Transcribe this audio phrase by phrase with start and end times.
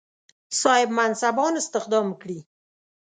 [0.61, 2.39] صاحب منصبان استخدام کړي.